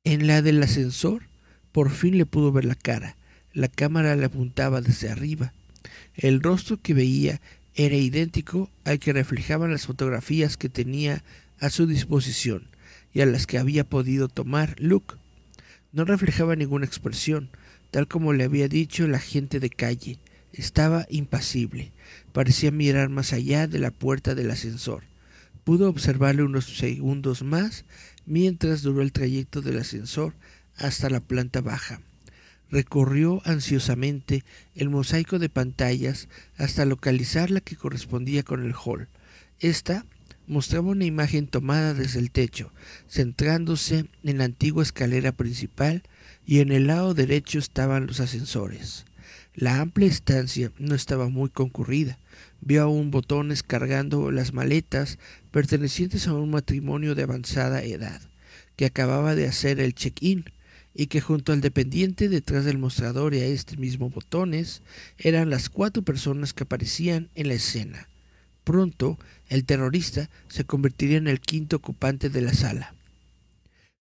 [0.04, 1.28] En la del ascensor,
[1.70, 3.18] por fin le pudo ver la cara.
[3.52, 5.52] La cámara le apuntaba desde arriba.
[6.14, 7.42] El rostro que veía
[7.74, 11.24] era idéntico al que reflejaban las fotografías que tenía
[11.58, 12.68] a su disposición
[13.12, 15.16] y a las que había podido tomar Luke.
[15.92, 17.50] No reflejaba ninguna expresión,
[17.90, 20.18] tal como le había dicho la gente de calle.
[20.52, 21.92] Estaba impasible.
[22.32, 25.02] Parecía mirar más allá de la puerta del ascensor.
[25.64, 27.84] Pudo observarle unos segundos más
[28.26, 30.34] mientras duró el trayecto del ascensor
[30.76, 32.00] hasta la planta baja.
[32.70, 39.08] Recorrió ansiosamente el mosaico de pantallas hasta localizar la que correspondía con el hall.
[39.60, 40.04] Esta
[40.46, 42.72] mostraba una imagen tomada desde el techo,
[43.08, 46.02] centrándose en la antigua escalera principal
[46.46, 49.04] y en el lado derecho estaban los ascensores.
[49.54, 52.18] La amplia estancia no estaba muy concurrida.
[52.60, 55.18] Vio aún botones cargando las maletas
[55.50, 58.20] pertenecientes a un matrimonio de avanzada edad,
[58.76, 60.44] que acababa de hacer el check-in
[60.94, 64.82] y que junto al dependiente detrás del mostrador y a este mismo botones
[65.18, 68.08] eran las cuatro personas que aparecían en la escena.
[68.62, 72.94] Pronto el terrorista se convertiría en el quinto ocupante de la sala.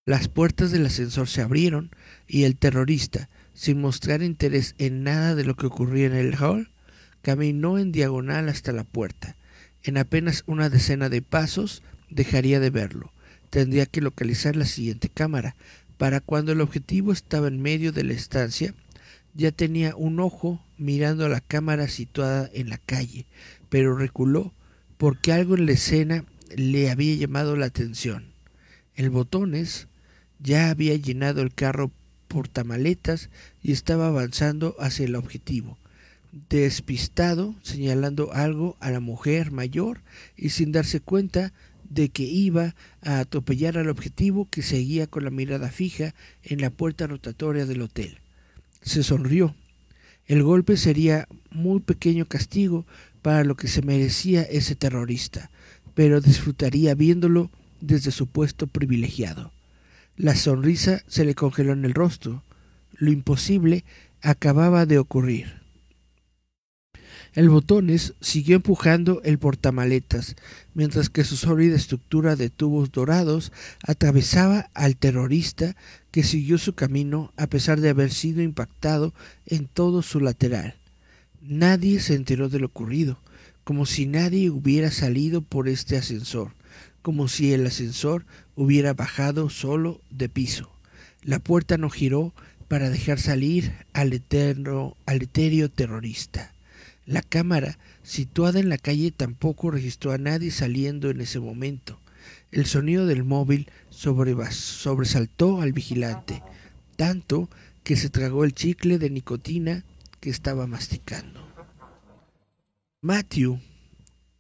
[0.05, 1.89] Las puertas del ascensor se abrieron
[2.27, 6.69] y el terrorista, sin mostrar interés en nada de lo que ocurría en el hall,
[7.21, 9.37] caminó en diagonal hasta la puerta.
[9.81, 13.13] En apenas una decena de pasos dejaría de verlo.
[13.49, 15.55] Tendría que localizar la siguiente cámara.
[16.03, 18.75] Para cuando el objetivo estaba en medio de la estancia,
[19.35, 23.25] ya tenía un ojo mirando a la cámara situada en la calle,
[23.69, 24.53] pero reculó
[24.97, 26.25] porque algo en la escena
[26.57, 28.33] le había llamado la atención.
[28.95, 29.87] El botones
[30.39, 31.89] ya había llenado el carro
[32.27, 33.29] portamaletas
[33.61, 35.77] y estaba avanzando hacia el objetivo,
[36.49, 40.01] despistado, señalando algo a la mujer mayor
[40.35, 41.53] y sin darse cuenta
[41.89, 46.13] de que iba a atropellar al objetivo que seguía con la mirada fija
[46.43, 48.19] en la puerta rotatoria del hotel.
[48.81, 49.55] Se sonrió.
[50.25, 52.85] El golpe sería muy pequeño castigo
[53.21, 55.49] para lo que se merecía ese terrorista,
[55.95, 57.49] pero disfrutaría viéndolo
[57.81, 59.51] desde su puesto privilegiado.
[60.15, 62.43] La sonrisa se le congeló en el rostro.
[62.93, 63.83] Lo imposible
[64.21, 65.62] acababa de ocurrir.
[67.35, 70.35] El botones siguió empujando el portamaletas,
[70.75, 75.75] mientras que su sólida estructura de tubos dorados atravesaba al terrorista
[76.11, 79.15] que siguió su camino a pesar de haber sido impactado
[79.47, 80.75] en todo su lateral.
[81.41, 83.17] Nadie se enteró de lo ocurrido,
[83.63, 86.51] como si nadie hubiera salido por este ascensor,
[87.01, 90.69] como si el ascensor hubiera bajado solo de piso.
[91.23, 92.31] La puerta no giró
[92.67, 96.52] para dejar salir al eterno, al etéreo terrorista.
[97.05, 101.99] La cámara, situada en la calle, tampoco registró a nadie saliendo en ese momento.
[102.51, 106.41] El sonido del móvil sobresaltó al vigilante,
[106.95, 107.49] tanto
[107.83, 109.83] que se tragó el chicle de nicotina
[110.19, 111.41] que estaba masticando.
[113.01, 113.59] Matthew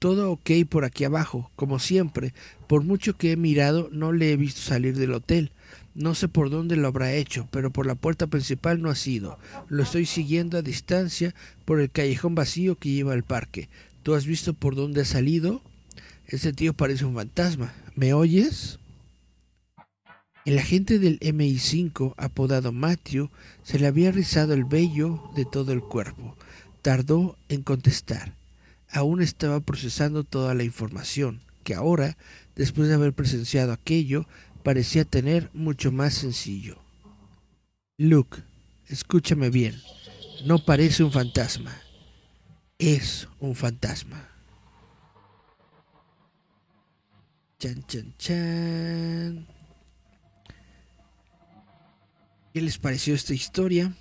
[0.03, 2.33] todo ok por aquí abajo, como siempre.
[2.67, 5.53] Por mucho que he mirado, no le he visto salir del hotel.
[5.95, 9.37] No sé por dónde lo habrá hecho, pero por la puerta principal no ha sido.
[9.69, 11.35] Lo estoy siguiendo a distancia
[11.65, 13.69] por el callejón vacío que lleva al parque.
[14.01, 15.61] ¿Tú has visto por dónde ha salido?
[16.27, 17.73] Ese tío parece un fantasma.
[17.95, 18.79] ¿Me oyes?
[20.45, 23.29] El agente del MI5, apodado Matthew,
[23.63, 26.35] se le había rizado el vello de todo el cuerpo.
[26.81, 28.33] Tardó en contestar
[28.93, 32.15] aún estaba procesando toda la información, que ahora,
[32.55, 34.27] después de haber presenciado aquello,
[34.63, 36.77] parecía tener mucho más sencillo.
[37.97, 38.41] Luke,
[38.87, 39.79] escúchame bien,
[40.45, 41.77] no parece un fantasma,
[42.79, 44.29] es un fantasma.
[47.59, 49.47] Chan, chan, chan.
[52.53, 53.95] ¿Qué les pareció esta historia?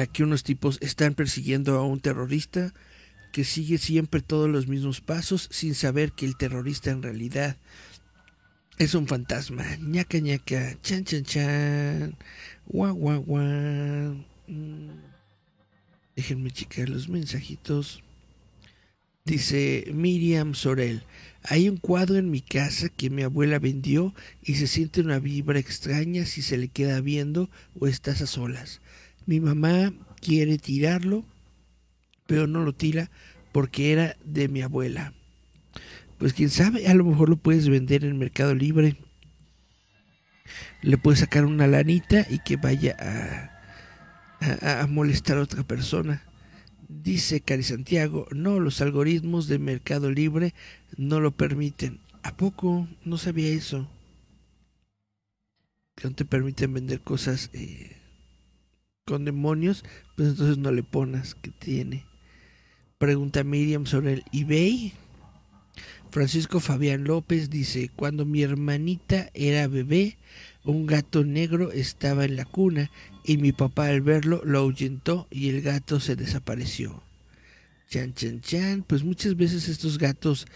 [0.00, 2.72] Aquí unos tipos están persiguiendo a un terrorista
[3.32, 7.56] que sigue siempre todos los mismos pasos sin saber que el terrorista en realidad
[8.78, 9.64] es un fantasma.
[9.80, 12.16] ñaca ñaca, chan chan chan,
[12.66, 14.24] guau guau guau.
[14.48, 15.12] Mm.
[16.16, 18.02] Déjenme checar los mensajitos.
[19.24, 21.04] Dice Miriam Sorel,
[21.44, 25.60] hay un cuadro en mi casa que mi abuela vendió y se siente una vibra
[25.60, 28.80] extraña si se le queda viendo o estás a solas.
[29.24, 31.24] Mi mamá quiere tirarlo,
[32.26, 33.10] pero no lo tira
[33.52, 35.12] porque era de mi abuela.
[36.18, 38.96] Pues quién sabe, a lo mejor lo puedes vender en Mercado Libre.
[40.80, 42.96] Le puedes sacar una lanita y que vaya
[44.40, 46.22] a, a, molestar a otra persona.
[46.88, 50.54] Dice Cari Santiago, no, los algoritmos de Mercado Libre
[50.96, 52.00] no lo permiten.
[52.22, 52.88] ¿A poco?
[53.04, 53.88] No sabía eso.
[55.96, 57.96] Que no te permiten vender cosas eh,
[59.04, 59.84] con demonios,
[60.16, 62.11] pues entonces no le pones que tiene.
[63.02, 64.92] Pregunta Miriam sobre el eBay.
[66.12, 70.18] Francisco Fabián López dice, cuando mi hermanita era bebé,
[70.62, 72.92] un gato negro estaba en la cuna
[73.24, 77.02] y mi papá al verlo lo ahuyentó y el gato se desapareció.
[77.90, 78.84] Chan, chan, chan.
[78.84, 80.46] Pues muchas veces estos gatos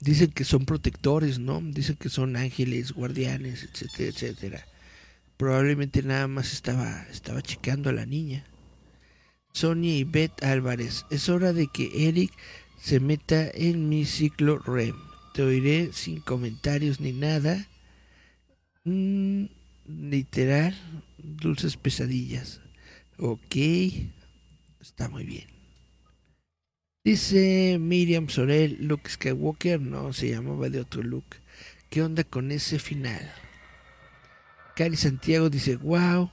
[0.00, 1.60] dicen que son protectores, ¿no?
[1.62, 4.66] Dicen que son ángeles, guardianes, etcétera, etcétera.
[5.36, 8.44] Probablemente nada más estaba, estaba checando a la niña.
[9.52, 11.06] Sonia y Beth Álvarez.
[11.10, 12.32] Es hora de que Eric
[12.80, 14.96] se meta en mi ciclo REM.
[15.34, 17.68] Te oiré sin comentarios ni nada.
[18.84, 19.44] Mm,
[19.86, 20.76] literal,
[21.18, 22.60] dulces pesadillas.
[23.18, 23.56] Ok,
[24.80, 25.46] está muy bien.
[27.04, 31.24] Dice Miriam Sorel, Luke Skywalker, no, se llamaba de otro look.
[31.90, 33.32] ¿Qué onda con ese final?
[34.76, 36.30] Cari Santiago dice, wow,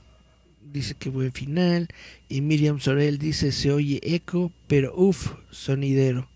[0.72, 1.88] dice que buen final.
[2.28, 6.28] Y Miriam Sorel dice, se oye eco, pero uff, sonidero.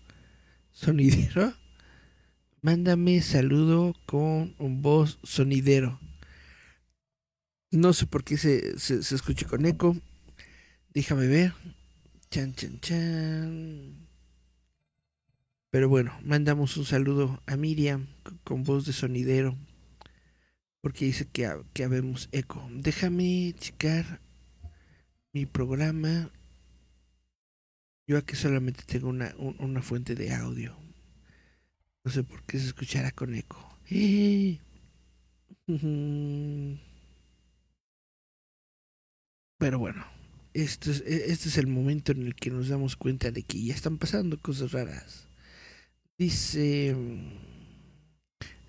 [0.71, 1.53] ¿Sonidero?
[2.61, 5.99] Mándame saludo con un voz sonidero.
[7.69, 9.95] No sé por qué se, se, escucha con eco.
[10.93, 11.53] Déjame ver.
[12.31, 14.07] Chan, chan, chan.
[15.69, 18.07] Pero bueno, mandamos un saludo a Miriam
[18.43, 19.55] con voz de sonidero.
[20.81, 22.67] Porque dice que, que habemos eco.
[22.71, 24.21] Déjame checar
[25.35, 26.31] mi programa.
[28.07, 30.73] Yo aquí solamente tengo una, una fuente de audio.
[32.05, 33.77] No sé por qué se escuchará con eco.
[39.57, 40.05] Pero bueno,
[40.53, 43.73] este es, este es el momento en el que nos damos cuenta de que ya
[43.73, 45.27] están pasando cosas raras.
[46.17, 46.95] Dice...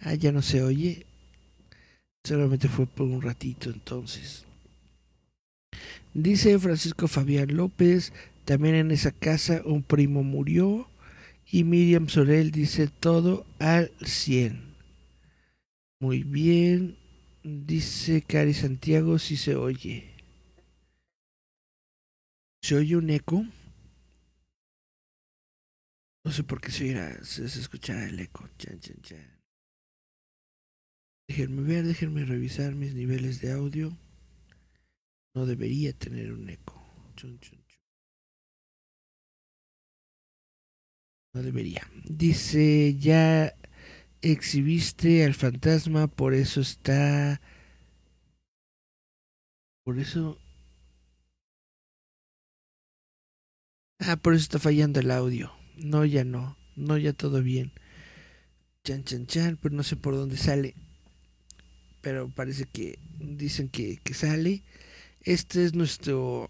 [0.00, 1.06] Ah, ya no se oye.
[2.24, 4.45] Solamente fue por un ratito entonces.
[6.16, 8.14] Dice Francisco Fabián López,
[8.46, 10.88] también en esa casa un primo murió.
[11.44, 14.74] Y Miriam Sorel dice todo al 100.
[16.00, 16.96] Muy bien.
[17.44, 20.14] Dice Cari Santiago si se oye.
[22.62, 23.44] ¿Se oye un eco?
[26.24, 28.48] No sé por qué se, oirá, se, escuchará el eco.
[31.28, 33.94] Déjenme ver, déjenme revisar mis niveles de audio.
[35.36, 36.82] No debería tener un eco.
[37.14, 37.62] Chun, chun.
[41.34, 41.86] No debería.
[42.08, 43.54] Dice, ya
[44.22, 47.42] exhibiste al fantasma, por eso está...
[49.84, 50.38] Por eso...
[53.98, 55.52] Ah, por eso está fallando el audio.
[55.76, 56.56] No, ya no.
[56.76, 57.72] No, ya todo bien.
[58.84, 60.74] Chan, chan, chan, pero no sé por dónde sale.
[62.00, 64.62] Pero parece que dicen que, que sale.
[65.26, 66.48] Este es nuestro...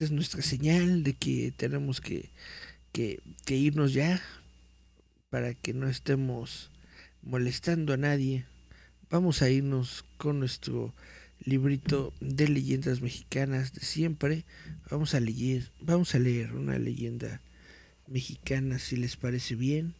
[0.00, 2.28] Es nuestra señal de que tenemos que
[2.92, 4.22] que, que irnos ya
[5.30, 6.70] para que no estemos
[7.22, 8.44] molestando a nadie.
[9.10, 10.94] Vamos a irnos con nuestro
[11.44, 14.44] librito de leyendas mexicanas de siempre.
[14.90, 17.40] Vamos a leer, vamos a leer una leyenda
[18.06, 19.94] mexicana si les parece bien.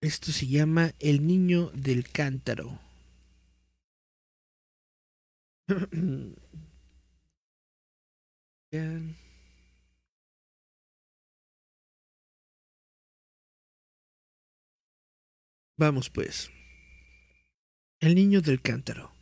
[0.00, 2.85] Esto se llama El niño del cántaro.
[15.76, 16.50] Vamos pues.
[18.00, 19.12] El niño del cántaro.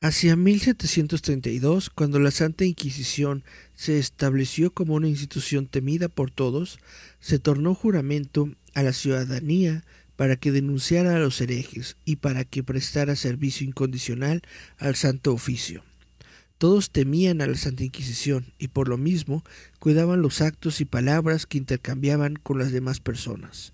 [0.00, 3.44] Hacia 1732, cuando la Santa Inquisición
[3.74, 6.78] se estableció como una institución temida por todos,
[7.18, 9.84] se tornó juramento a la ciudadanía
[10.20, 14.42] para que denunciara a los herejes y para que prestara servicio incondicional
[14.76, 15.82] al Santo Oficio.
[16.58, 19.42] Todos temían a la Santa Inquisición y por lo mismo
[19.78, 23.72] cuidaban los actos y palabras que intercambiaban con las demás personas.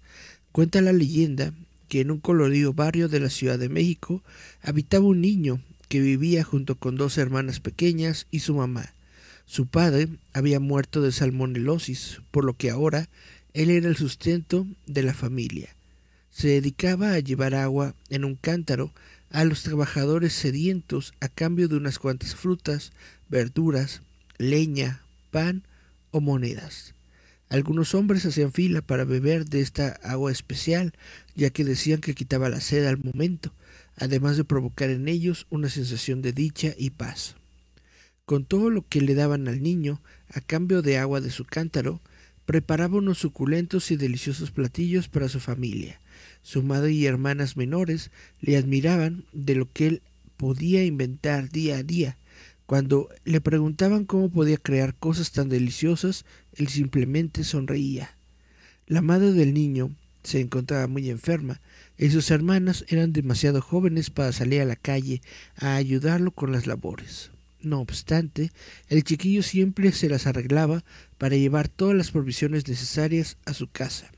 [0.53, 1.53] Cuenta la leyenda
[1.89, 4.23] que en un colorido barrio de la Ciudad de México
[4.63, 8.95] habitaba un niño que vivía junto con dos hermanas pequeñas y su mamá.
[9.47, 13.09] Su padre había muerto de salmonelosis, por lo que ahora
[13.53, 15.76] él era el sustento de la familia.
[16.37, 18.93] Se dedicaba a llevar agua en un cántaro
[19.31, 22.93] a los trabajadores sedientos a cambio de unas cuantas frutas,
[23.31, 24.03] verduras,
[24.37, 25.63] leña, pan
[26.11, 26.95] o monedas.
[27.49, 30.93] Algunos hombres hacían fila para beber de esta agua especial,
[31.35, 33.55] ya que decían que quitaba la sed al momento,
[33.97, 37.37] además de provocar en ellos una sensación de dicha y paz.
[38.27, 42.03] Con todo lo que le daban al niño, a cambio de agua de su cántaro,
[42.45, 45.99] preparaba unos suculentos y deliciosos platillos para su familia.
[46.47, 50.03] Su madre y hermanas menores le admiraban de lo que él
[50.37, 52.19] podía inventar día a día,
[52.67, 56.25] cuando le preguntaban cómo podía crear cosas tan deliciosas,
[56.55, 58.17] él simplemente sonreía.
[58.87, 59.91] La madre del niño
[60.23, 61.61] se encontraba muy enferma
[61.99, 65.23] y sus hermanas eran demasiado jóvenes para salir a la calle
[65.57, 67.33] a ayudarlo con las labores.
[67.61, 68.53] No obstante,
[68.89, 70.85] el chiquillo siempre se las arreglaba
[71.19, 74.13] para llevar todas las provisiones necesarias a su casa.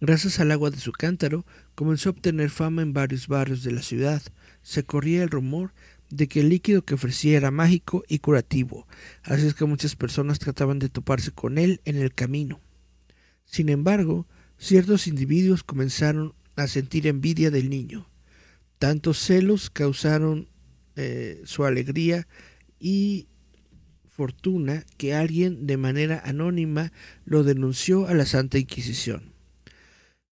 [0.00, 3.80] Gracias al agua de su cántaro, comenzó a obtener fama en varios barrios de la
[3.80, 4.22] ciudad.
[4.62, 5.72] Se corría el rumor
[6.10, 8.86] de que el líquido que ofrecía era mágico y curativo,
[9.22, 12.60] así es que muchas personas trataban de toparse con él en el camino.
[13.46, 14.26] Sin embargo,
[14.58, 18.08] ciertos individuos comenzaron a sentir envidia del niño.
[18.78, 20.48] Tantos celos causaron
[20.96, 22.28] eh, su alegría
[22.78, 23.28] y
[24.10, 26.92] fortuna que alguien de manera anónima
[27.24, 29.35] lo denunció a la Santa Inquisición.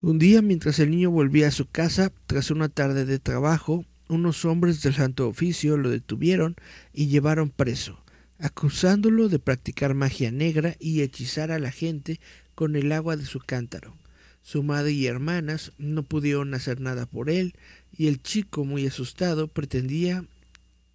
[0.05, 4.44] Un día, mientras el niño volvía a su casa tras una tarde de trabajo, unos
[4.44, 6.57] hombres del Santo Oficio lo detuvieron
[6.92, 8.05] y llevaron preso,
[8.38, 12.20] acusándolo de practicar magia negra y hechizar a la gente
[12.55, 13.96] con el agua de su cántaro.
[14.42, 17.55] Su madre y hermanas no pudieron hacer nada por él,
[17.96, 20.26] y el chico, muy asustado, pretendía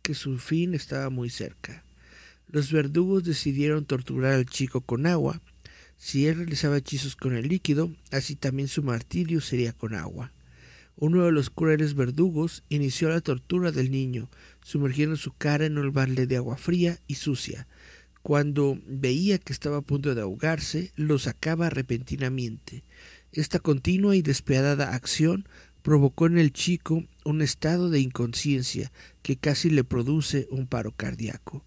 [0.03, 1.83] que su fin estaba muy cerca.
[2.47, 5.41] Los verdugos decidieron torturar al chico con agua.
[5.99, 10.31] Si él realizaba hechizos con el líquido, así también su martirio sería con agua.
[10.95, 14.29] Uno de los crueles verdugos inició la tortura del niño,
[14.63, 17.67] sumergiendo su cara en un balde de agua fría y sucia.
[18.21, 22.85] Cuando veía que estaba a punto de ahogarse, lo sacaba repentinamente.
[23.33, 25.47] Esta continua y despiadada acción
[25.81, 28.91] provocó en el chico un estado de inconsciencia
[29.21, 31.65] que casi le produce un paro cardíaco.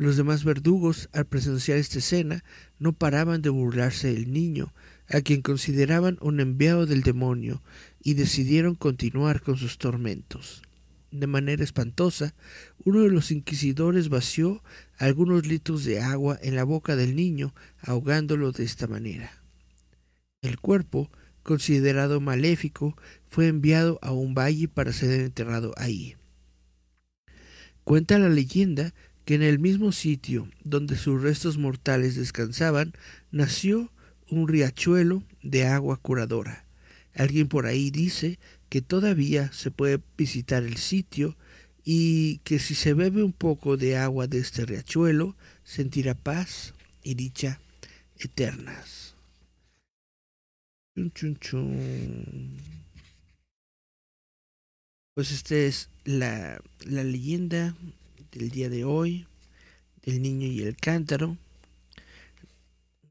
[0.00, 2.42] Los demás verdugos, al presenciar esta escena,
[2.78, 4.72] no paraban de burlarse del niño,
[5.10, 7.62] a quien consideraban un enviado del demonio,
[8.02, 10.62] y decidieron continuar con sus tormentos.
[11.10, 12.34] De manera espantosa,
[12.82, 14.62] uno de los inquisidores vació
[14.96, 19.30] algunos litros de agua en la boca del niño, ahogándolo de esta manera.
[20.40, 21.10] El cuerpo,
[21.42, 22.96] considerado maléfico,
[23.28, 26.16] fue enviado a un valle para ser enterrado ahí.
[27.84, 28.94] Cuenta la leyenda
[29.30, 32.94] que en el mismo sitio donde sus restos mortales descansaban
[33.30, 33.92] nació
[34.28, 36.64] un riachuelo de agua curadora.
[37.14, 41.36] Alguien por ahí dice que todavía se puede visitar el sitio
[41.84, 46.74] y que si se bebe un poco de agua de este riachuelo sentirá paz
[47.04, 47.60] y dicha
[48.18, 49.14] eternas.
[55.14, 57.76] Pues esta es la, la leyenda
[58.32, 59.26] del día de hoy,
[60.02, 61.36] del niño y el cántaro.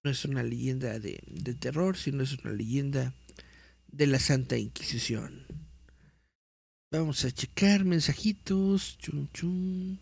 [0.04, 3.14] No es una leyenda de, de terror, sino es una leyenda
[3.92, 5.46] de la Santa Inquisición.
[6.92, 8.98] Vamos a checar mensajitos.
[8.98, 10.00] Chun, chun.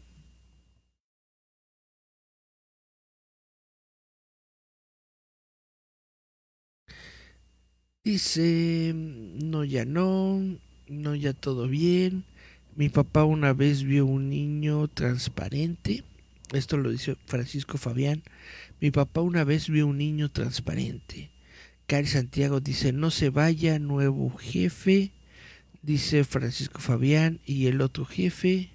[8.03, 10.39] Dice, no, ya no,
[10.87, 12.23] no, ya todo bien.
[12.77, 16.03] Mi papá una vez vio un niño transparente.
[16.53, 18.21] Esto lo dice Francisco Fabián.
[18.79, 21.31] Mi papá una vez vio un niño transparente.
[21.87, 25.11] Cari Santiago dice, no se vaya, nuevo jefe.
[25.81, 27.39] Dice Francisco Fabián.
[27.47, 28.69] Y el otro jefe.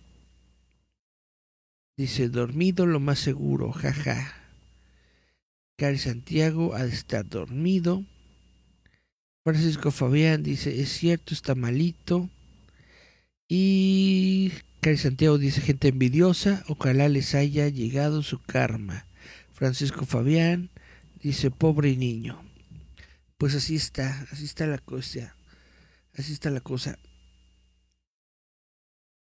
[1.97, 4.35] Dice, dormido lo más seguro, jaja.
[5.77, 8.05] Cari Santiago ha de estar dormido.
[9.45, 12.29] Francisco Fabián dice, es cierto, está malito.
[13.49, 19.07] Y Cari Santiago dice, gente envidiosa, ojalá les haya llegado su karma.
[19.53, 20.71] Francisco Fabián
[21.23, 22.43] dice, pobre niño.
[23.39, 25.37] Pues así está, así está la cosa.
[26.15, 26.99] Así está la cosa.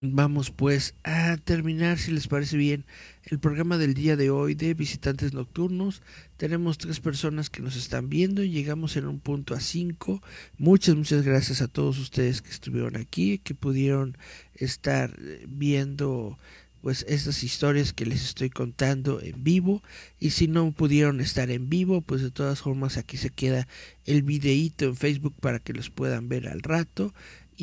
[0.04, 2.86] Vamos pues a terminar, si les parece bien,
[3.24, 6.02] el programa del día de hoy de visitantes nocturnos.
[6.38, 10.24] Tenemos tres personas que nos están viendo y llegamos en un punto a cinco.
[10.58, 14.18] Muchas, muchas gracias a todos ustedes que estuvieron aquí, que pudieron
[14.56, 15.16] estar
[15.48, 16.40] viendo
[16.82, 19.84] pues estas historias que les estoy contando en vivo
[20.20, 23.68] y si no pudieron estar en vivo pues de todas formas aquí se queda
[24.06, 27.14] el videíto en Facebook para que los puedan ver al rato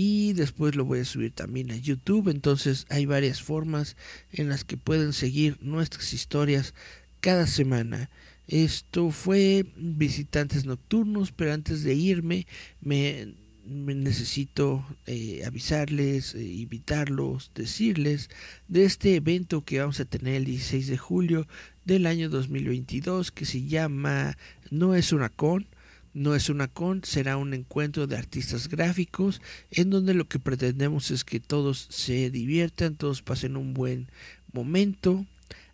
[0.01, 2.29] y después lo voy a subir también a YouTube.
[2.29, 3.97] Entonces hay varias formas
[4.31, 6.73] en las que pueden seguir nuestras historias
[7.19, 8.09] cada semana.
[8.47, 12.47] Esto fue Visitantes Nocturnos, pero antes de irme
[12.81, 13.35] me,
[13.65, 18.31] necesito eh, avisarles, eh, invitarlos, decirles
[18.69, 21.49] de este evento que vamos a tener el 16 de julio
[21.85, 24.39] del año 2022 que se llama
[24.71, 25.67] No es una con
[26.15, 29.41] no es una con, será un encuentro de artistas gráficos
[29.71, 34.09] en donde lo que pretendemos es que todos se diviertan, todos pasen un buen
[34.53, 35.27] momento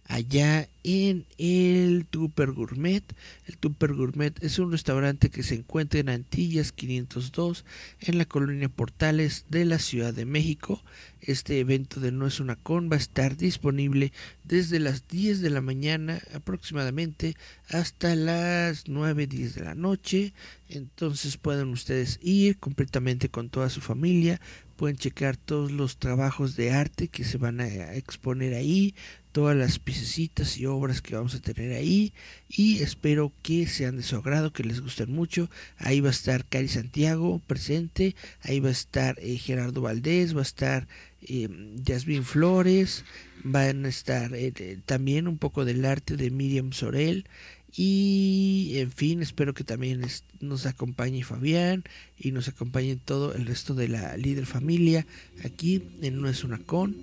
[0.06, 3.02] allá en el Tupper Gourmet.
[3.46, 7.64] El Tupper Gourmet es un restaurante que se encuentra en Antillas 502
[8.00, 10.82] en la colonia Portales de la Ciudad de México.
[11.20, 14.12] Este evento de No es una con va a estar disponible
[14.44, 17.34] desde las 10 de la mañana aproximadamente
[17.70, 20.34] hasta las 9, 10 de la noche.
[20.68, 24.40] Entonces pueden ustedes ir completamente con toda su familia.
[24.76, 28.94] Pueden checar todos los trabajos de arte que se van a exponer ahí,
[29.34, 32.12] todas las piececitas y obras que vamos a tener ahí
[32.48, 35.50] y espero que sean de su agrado, que les gusten mucho.
[35.76, 40.38] Ahí va a estar Cari Santiago presente, ahí va a estar eh, Gerardo Valdés, va
[40.38, 40.86] a estar
[41.22, 41.48] eh,
[41.82, 43.04] Yasmin Flores,
[43.42, 47.24] van a estar eh, también un poco del arte de Miriam Sorel
[47.76, 50.00] y en fin, espero que también
[50.38, 51.82] nos acompañe Fabián
[52.16, 55.04] y nos acompañe todo el resto de la líder familia
[55.44, 56.94] aquí en No es una con.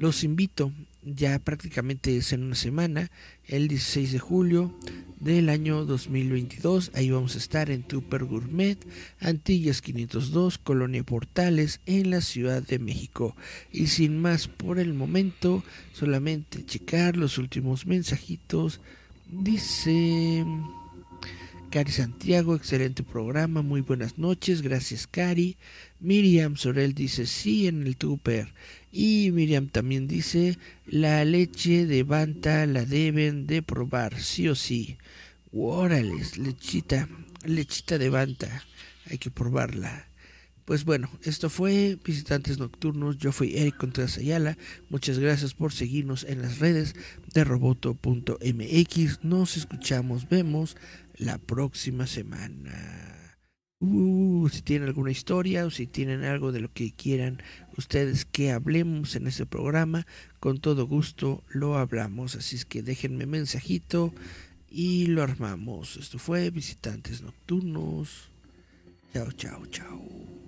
[0.00, 3.10] Los invito ya prácticamente es en una semana,
[3.46, 4.74] el 16 de julio,
[5.18, 6.92] del año 2022.
[6.94, 8.78] Ahí vamos a estar en Trooper Gourmet,
[9.20, 13.36] Antillas 502, Colonia Portales, en la Ciudad de México.
[13.72, 18.80] Y sin más por el momento, solamente checar los últimos mensajitos.
[19.30, 20.44] Dice...
[21.70, 25.56] Cari Santiago, excelente programa, muy buenas noches, gracias Cari.
[26.00, 28.52] Miriam Sorel dice sí en el Trooper.
[28.92, 34.96] Y Miriam también dice, la leche de Banta la deben de probar, sí o sí.
[35.52, 37.08] Órales, lechita,
[37.44, 38.64] lechita de Banta,
[39.06, 40.10] hay que probarla.
[40.64, 43.18] Pues bueno, esto fue Visitantes Nocturnos.
[43.18, 44.56] Yo fui Eric Contreras Ayala.
[44.88, 46.94] Muchas gracias por seguirnos en las redes
[47.34, 49.24] de roboto.mx.
[49.24, 50.76] Nos escuchamos, vemos
[51.16, 53.19] la próxima semana.
[53.82, 57.42] Uh, si tienen alguna historia o si tienen algo de lo que quieran
[57.78, 60.06] ustedes que hablemos en este programa,
[60.38, 62.36] con todo gusto lo hablamos.
[62.36, 64.12] Así es que déjenme mensajito
[64.70, 65.96] y lo armamos.
[65.96, 68.28] Esto fue Visitantes Nocturnos.
[69.14, 70.39] Chao, chao, chao.